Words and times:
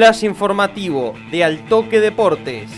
flash 0.00 0.24
informativo 0.24 1.12
de 1.30 1.44
Altoque 1.44 2.00
Deportes. 2.00 2.70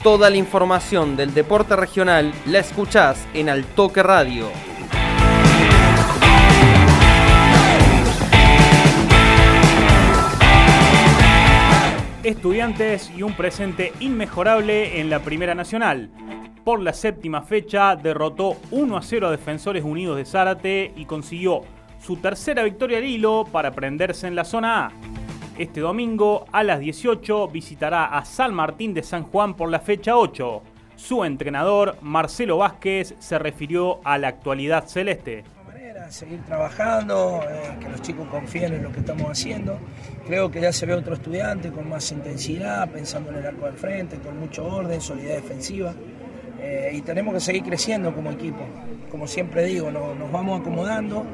Toda 0.00 0.30
la 0.30 0.36
información 0.36 1.16
del 1.16 1.34
deporte 1.34 1.74
regional 1.74 2.32
la 2.46 2.60
escuchás 2.60 3.26
en 3.34 3.48
Altoque 3.48 4.04
Radio. 4.04 4.46
Estudiantes 12.22 13.10
y 13.16 13.24
un 13.24 13.32
presente 13.32 13.92
inmejorable 13.98 15.00
en 15.00 15.10
la 15.10 15.18
Primera 15.18 15.56
Nacional. 15.56 16.12
Por 16.62 16.80
la 16.80 16.92
séptima 16.92 17.42
fecha 17.42 17.96
derrotó 17.96 18.56
1 18.70 18.96
a 18.96 19.02
0 19.02 19.26
a 19.26 19.30
Defensores 19.32 19.82
Unidos 19.82 20.16
de 20.16 20.26
Zárate 20.26 20.92
y 20.94 21.06
consiguió 21.06 21.62
su 22.00 22.16
tercera 22.16 22.62
victoria 22.62 22.98
al 22.98 23.04
hilo 23.04 23.46
para 23.50 23.72
prenderse 23.72 24.26
en 24.26 24.34
la 24.34 24.44
zona 24.44 24.86
A. 24.86 24.92
Este 25.58 25.80
domingo 25.80 26.46
a 26.52 26.62
las 26.62 26.80
18 26.80 27.48
visitará 27.48 28.06
a 28.06 28.24
San 28.24 28.54
Martín 28.54 28.94
de 28.94 29.02
San 29.02 29.24
Juan 29.24 29.54
por 29.54 29.70
la 29.70 29.80
fecha 29.80 30.16
8. 30.16 30.62
Su 30.96 31.24
entrenador, 31.24 31.96
Marcelo 32.02 32.58
Vázquez, 32.58 33.14
se 33.18 33.38
refirió 33.38 34.00
a 34.04 34.18
la 34.18 34.28
actualidad 34.28 34.86
celeste 34.86 35.44
seguir 36.10 36.42
trabajando, 36.44 37.40
eh, 37.48 37.76
que 37.80 37.88
los 37.88 38.02
chicos 38.02 38.26
confíen 38.28 38.74
en 38.74 38.82
lo 38.82 38.92
que 38.92 39.00
estamos 39.00 39.30
haciendo. 39.30 39.78
Creo 40.26 40.50
que 40.50 40.60
ya 40.60 40.72
se 40.72 40.86
ve 40.86 40.94
otro 40.94 41.14
estudiante 41.14 41.70
con 41.70 41.88
más 41.88 42.10
intensidad, 42.12 42.88
pensando 42.90 43.30
en 43.30 43.38
el 43.38 43.46
arco 43.46 43.66
del 43.66 43.74
frente, 43.74 44.18
con 44.18 44.38
mucho 44.38 44.64
orden, 44.66 45.00
solidez 45.00 45.42
defensiva. 45.42 45.94
Eh, 46.62 46.92
y 46.94 47.00
tenemos 47.00 47.34
que 47.34 47.40
seguir 47.40 47.62
creciendo 47.62 48.14
como 48.14 48.30
equipo. 48.30 48.58
Como 49.10 49.26
siempre 49.26 49.64
digo, 49.64 49.90
nos 49.90 50.30
vamos 50.30 50.60
acomodando. 50.60 51.26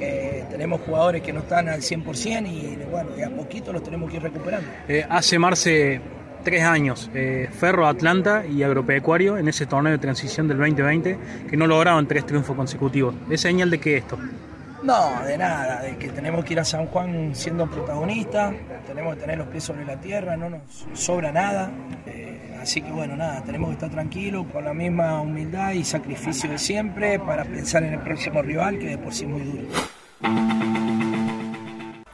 Eh, 0.00 0.44
tenemos 0.50 0.80
jugadores 0.80 1.22
que 1.22 1.32
no 1.32 1.40
están 1.40 1.68
al 1.68 1.82
100% 1.82 2.46
y 2.48 2.78
bueno, 2.90 3.10
de 3.10 3.24
a 3.24 3.30
poquito 3.30 3.72
los 3.72 3.82
tenemos 3.82 4.10
que 4.10 4.16
ir 4.16 4.22
recuperando. 4.22 4.68
hace 5.08 5.38
Marce 5.38 6.00
tres 6.42 6.62
años, 6.62 7.10
Ferro 7.58 7.86
Atlanta 7.86 8.44
y 8.46 8.62
Agropecuario 8.62 9.36
en 9.36 9.48
ese 9.48 9.66
torneo 9.66 9.92
de 9.92 9.98
transición 9.98 10.46
del 10.46 10.58
2020 10.58 11.18
que 11.50 11.56
no 11.56 11.66
lograron 11.66 12.06
tres 12.06 12.24
triunfos 12.24 12.56
consecutivos. 12.56 13.14
¿Es 13.28 13.40
señal 13.40 13.70
de 13.70 13.78
qué 13.78 13.96
esto? 13.96 14.16
No, 14.82 15.20
de 15.24 15.36
nada, 15.36 15.82
de 15.82 15.96
que 15.96 16.08
tenemos 16.10 16.44
que 16.44 16.52
ir 16.52 16.60
a 16.60 16.64
San 16.64 16.86
Juan 16.86 17.34
siendo 17.34 17.68
protagonistas, 17.68 18.54
tenemos 18.86 19.14
que 19.14 19.22
tener 19.22 19.38
los 19.38 19.48
pies 19.48 19.64
sobre 19.64 19.84
la 19.84 19.96
tierra, 19.96 20.36
no 20.36 20.48
nos 20.48 20.86
sobra 20.92 21.32
nada. 21.32 21.70
Así 22.60 22.82
que 22.82 22.90
bueno, 22.90 23.16
nada, 23.16 23.42
tenemos 23.42 23.68
que 23.68 23.74
estar 23.74 23.90
tranquilos 23.90 24.46
con 24.52 24.64
la 24.64 24.74
misma 24.74 25.20
humildad 25.20 25.72
y 25.72 25.84
sacrificio 25.84 26.50
de 26.50 26.58
siempre 26.58 27.18
para 27.18 27.44
pensar 27.44 27.82
en 27.84 27.94
el 27.94 28.00
próximo 28.00 28.42
rival 28.42 28.78
que 28.78 28.86
de 28.86 28.98
por 28.98 29.14
sí 29.14 29.26
muy 29.26 29.42
duro. 29.42 29.68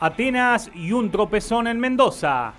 Atenas 0.00 0.70
y 0.74 0.92
un 0.92 1.10
tropezón 1.10 1.68
en 1.68 1.78
Mendoza. 1.78 2.54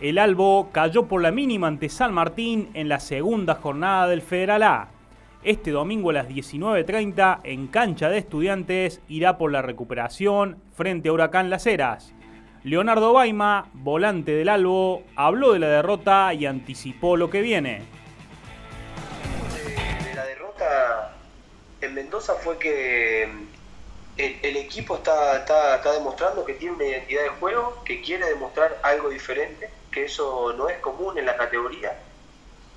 El 0.00 0.18
Albo 0.18 0.70
cayó 0.72 1.06
por 1.06 1.22
la 1.22 1.30
mínima 1.30 1.66
ante 1.66 1.88
San 1.88 2.12
Martín 2.12 2.70
en 2.74 2.88
la 2.88 3.00
segunda 3.00 3.54
jornada 3.54 4.08
del 4.08 4.22
Federal 4.22 4.62
A. 4.62 4.88
Este 5.44 5.70
domingo 5.70 6.10
a 6.10 6.14
las 6.14 6.28
19.30 6.28 7.40
en 7.44 7.68
cancha 7.68 8.08
de 8.08 8.18
estudiantes 8.18 9.00
irá 9.08 9.38
por 9.38 9.52
la 9.52 9.62
recuperación 9.62 10.58
frente 10.74 11.08
a 11.08 11.12
Huracán 11.12 11.50
Las 11.50 11.66
Heras. 11.66 12.12
Leonardo 12.64 13.12
Baima, 13.12 13.70
volante 13.72 14.32
del 14.32 14.48
Albo, 14.48 15.04
habló 15.14 15.52
de 15.52 15.60
la 15.60 15.68
derrota 15.68 16.34
y 16.34 16.46
anticipó 16.46 17.16
lo 17.16 17.30
que 17.30 17.40
viene. 17.40 17.82
La 20.14 20.24
derrota 20.24 21.14
en 21.80 21.94
Mendoza 21.94 22.34
fue 22.34 22.58
que 22.58 23.22
el, 24.16 24.56
equipo 24.56 24.96
está, 24.96 25.38
está, 25.38 25.92
demostrando 25.92 26.44
que 26.44 26.54
tiene 26.54 26.74
una 26.74 26.84
identidad 26.84 27.22
de 27.22 27.28
juego, 27.28 27.82
que 27.84 28.02
quiere 28.02 28.26
demostrar 28.26 28.76
algo 28.82 29.08
diferente, 29.10 29.70
que 29.92 30.06
eso 30.06 30.52
no 30.54 30.68
es 30.68 30.78
común 30.78 31.16
en 31.16 31.26
la 31.26 31.36
categoría. 31.36 31.96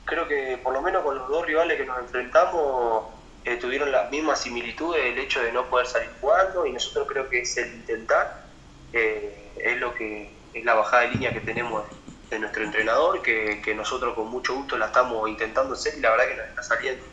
Creo 0.06 0.28
que 0.28 0.60
por 0.62 0.74
lo 0.74 0.82
menos 0.82 1.04
con 1.04 1.18
los 1.18 1.28
dos 1.28 1.46
rivales 1.46 1.78
que 1.78 1.86
nos 1.86 1.98
enfrentamos 2.00 3.06
eh, 3.46 3.58
tuvieron 3.58 3.92
las 3.92 4.12
mismas 4.12 4.42
similitudes, 4.42 5.04
el 5.04 5.18
hecho 5.18 5.42
de 5.42 5.52
no 5.52 5.66
poder 5.66 5.88
salir 5.88 6.10
jugando 6.22 6.68
y 6.68 6.72
nosotros 6.72 7.08
creo 7.08 7.28
que 7.28 7.42
es 7.42 7.58
el 7.58 7.74
intentar. 7.74 8.51
Eh, 8.94 9.52
es 9.58 9.78
lo 9.78 9.94
que 9.94 10.32
es 10.54 10.66
la 10.66 10.74
bajada 10.74 11.04
de 11.04 11.10
línea 11.10 11.34
que 11.34 11.42
tenemos 11.42 11.86
de 12.30 12.40
nuestro 12.40 12.64
entrenador, 12.64 13.22
que, 13.22 13.74
nosotros 13.76 14.16
con 14.16 14.28
mucho 14.28 14.56
gusto 14.56 14.78
la 14.78 14.88
estamos 14.88 15.30
intentando 15.30 15.74
hacer 15.74 15.98
y 15.98 16.02
la 16.02 16.12
verdad 16.12 16.28
que 16.28 16.36
nos 16.36 16.48
está 16.48 16.64
saliendo. 16.64 17.06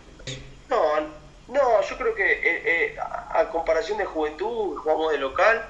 No, 0.69 1.01
no, 1.49 1.81
yo 1.83 1.99
creo 1.99 2.15
que 2.15 2.33
eh, 2.33 2.63
eh, 2.65 2.97
a, 3.01 3.49
comparación 3.49 3.99
de 3.99 4.05
juventud, 4.05 4.77
jugamos 4.77 5.13
de 5.13 5.19
local, 5.19 5.65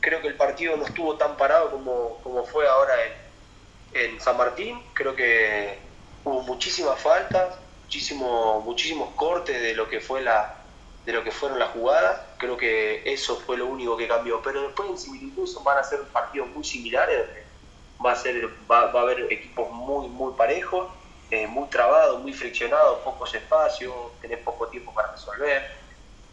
creo 0.00 0.20
que 0.20 0.28
el 0.28 0.34
partido 0.34 0.76
no 0.76 0.86
estuvo 0.86 1.16
tan 1.16 1.36
parado 1.36 1.70
como, 1.70 2.18
como 2.22 2.44
fue 2.44 2.66
ahora 2.66 2.94
en, 3.92 4.12
en 4.12 4.20
San 4.20 4.36
Martín, 4.36 4.80
creo 4.94 5.14
que 5.14 5.78
hubo 6.24 6.42
muchísimas 6.42 7.00
faltas, 7.00 7.58
muchísimo, 7.84 8.60
muchísimos 8.62 9.14
cortes 9.14 9.60
de 9.60 9.74
lo 9.74 9.88
que 9.88 10.00
fue 10.00 10.22
la, 10.22 10.55
de 11.06 11.12
lo 11.12 11.22
que 11.22 11.30
fueron 11.30 11.58
las 11.58 11.70
jugadas. 11.70 12.20
Creo 12.36 12.56
que 12.56 13.00
eso 13.10 13.36
fue 13.36 13.56
lo 13.56 13.66
único 13.66 13.96
que 13.96 14.08
cambió. 14.08 14.42
Pero 14.42 14.62
después 14.62 14.90
en 14.90 14.98
similitud 14.98 15.48
van 15.62 15.78
a 15.78 15.84
ser 15.84 16.02
partidos 16.12 16.48
muy 16.48 16.64
similares. 16.64 17.26
Va 18.04 18.12
a, 18.12 18.16
ser, 18.16 18.50
va, 18.70 18.90
a 18.90 19.00
haber 19.00 19.32
equipos 19.32 19.70
muy, 19.70 20.08
muy 20.08 20.34
parejos, 20.34 20.88
eh, 21.30 21.46
muy 21.46 21.66
trabados, 21.68 22.20
muy 22.20 22.34
friccionados, 22.34 22.98
pocos 22.98 23.34
espacios, 23.34 23.94
tenés 24.20 24.38
poco 24.40 24.66
tiempo 24.66 24.92
para 24.92 25.12
resolver. 25.12 25.70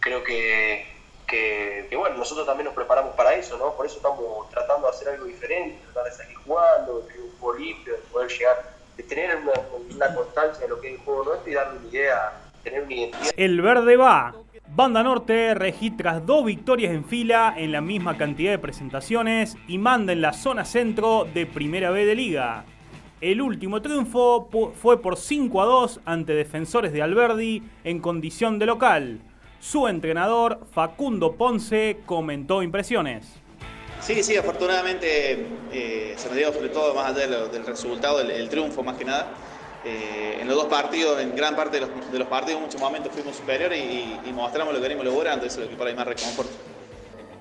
Creo 0.02 0.24
que, 0.24 0.86
que, 1.26 1.88
bueno, 1.96 2.18
nosotros 2.18 2.46
también 2.46 2.66
nos 2.66 2.76
preparamos 2.76 3.16
para 3.16 3.34
eso, 3.36 3.58
¿no? 3.58 3.74
Por 3.76 3.86
eso 3.86 3.96
estamos 3.96 4.50
tratando 4.50 4.88
de 4.88 4.94
hacer 4.94 5.08
algo 5.08 5.24
diferente, 5.24 5.80
tratar 5.86 6.12
de 6.12 6.18
salir 6.18 6.36
jugando, 6.36 7.00
de 7.00 7.08
tener 7.08 7.22
un 7.22 7.40
juego 7.40 7.60
limpio, 7.60 7.94
de 7.94 8.00
poder 8.00 8.30
llegar, 8.30 8.74
de 8.98 9.04
tener 9.04 9.38
una, 9.38 9.54
una 9.96 10.16
constancia 10.16 10.64
de 10.64 10.68
lo 10.68 10.82
que 10.82 10.88
es 10.90 11.00
el 11.00 11.06
juego 11.06 11.24
nuestro 11.24 11.50
y 11.50 11.54
darle 11.54 11.80
una 11.80 11.88
idea, 11.88 12.34
tener 12.62 12.84
una 12.84 12.94
identidad. 12.94 13.32
El 13.38 13.62
verde 13.62 13.96
va 13.96 14.36
Banda 14.70 15.04
Norte 15.04 15.54
registra 15.54 16.20
dos 16.20 16.46
victorias 16.46 16.94
en 16.94 17.06
fila 17.06 17.54
en 17.56 17.72
la 17.72 17.82
misma 17.82 18.18
cantidad 18.18 18.52
de 18.52 18.60
presentaciones 18.60 19.56
y 19.68 19.78
manda 19.78 20.14
en 20.14 20.22
la 20.22 20.34
zona 20.34 20.66
centro 20.66 21.28
de 21.32 21.46
Primera 21.46 21.92
B 21.92 22.06
de 22.06 22.16
Liga. 22.16 22.66
El 23.22 23.42
último 23.42 23.82
triunfo 23.82 24.50
fue 24.82 25.02
por 25.02 25.18
5 25.18 25.62
a 25.62 25.66
2 25.66 26.00
ante 26.06 26.34
defensores 26.34 26.92
de 26.92 27.04
Alberdi 27.04 27.62
en 27.84 28.00
condición 28.00 28.58
de 28.58 28.66
local. 28.66 29.20
Su 29.60 29.88
entrenador, 29.88 30.66
Facundo 30.72 31.34
Ponce, 31.34 32.00
comentó 32.06 32.64
impresiones. 32.64 33.28
Sí, 34.02 34.24
sí, 34.24 34.36
afortunadamente 34.36 35.46
eh, 35.72 36.14
se 36.18 36.30
me 36.30 36.36
dio 36.36 36.52
sobre 36.52 36.70
todo 36.70 36.94
más 36.96 37.16
allá 37.16 37.28
del, 37.28 37.66
resultado, 37.66 38.20
el 38.20 38.50
triunfo 38.50 38.84
más 38.84 38.98
que 38.98 39.06
nada. 39.06 39.28
Eh, 39.86 40.38
en 40.40 40.48
los 40.48 40.56
dos 40.56 40.68
partidos, 40.68 41.20
en 41.20 41.36
gran 41.36 41.58
parte 41.58 41.80
de 41.80 42.18
los, 42.18 42.28
partidos, 42.28 42.58
en 42.58 42.66
muchos 42.66 42.80
momentos 42.80 43.12
fuimos 43.12 43.36
superiores 43.36 43.84
y, 43.84 44.32
mostramos 44.32 44.74
lo 44.74 44.80
que 44.80 44.88
venimos 44.88 45.06
logrando, 45.06 45.46
eso 45.46 45.60
es 45.60 45.66
lo 45.66 45.70
que 45.70 45.76
por 45.76 45.88
ahí 45.88 45.94
más 45.94 46.08
reconforta. 46.08 46.54